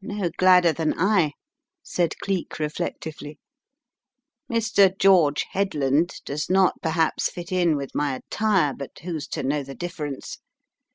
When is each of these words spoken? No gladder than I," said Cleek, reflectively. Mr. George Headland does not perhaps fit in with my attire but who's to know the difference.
No 0.00 0.30
gladder 0.38 0.72
than 0.72 0.98
I," 0.98 1.32
said 1.82 2.18
Cleek, 2.20 2.58
reflectively. 2.58 3.38
Mr. 4.50 4.98
George 4.98 5.44
Headland 5.50 6.22
does 6.24 6.48
not 6.48 6.80
perhaps 6.80 7.28
fit 7.30 7.52
in 7.52 7.76
with 7.76 7.94
my 7.94 8.14
attire 8.14 8.72
but 8.72 8.92
who's 9.02 9.28
to 9.28 9.42
know 9.42 9.62
the 9.62 9.74
difference. 9.74 10.38